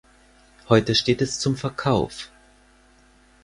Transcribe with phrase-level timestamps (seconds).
[0.67, 2.31] Heute steht es zum Verkauf.